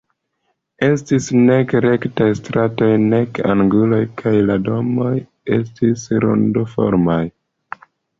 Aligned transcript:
Estis 0.85 1.25
nek 1.49 1.73
rektaj 1.85 2.29
stratoj 2.39 2.87
nek 3.03 3.41
anguloj 3.55 3.99
kaj 4.21 4.33
la 4.47 4.55
domoj 4.69 5.11
estis 5.59 6.07
rondoformaj. 6.25 7.19